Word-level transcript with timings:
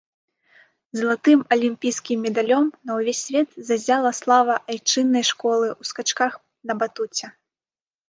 Залатым 0.99 1.39
алімпійскім 1.55 2.17
медалём 2.29 2.65
на 2.89 2.97
ўвесь 3.01 3.21
свет 3.29 3.49
заззяла 3.69 4.11
слава 4.23 4.59
айчыннай 4.75 5.23
школы 5.33 5.67
ў 5.81 5.95
скачках 5.95 6.33
на 6.71 6.83
батуце. 6.85 7.25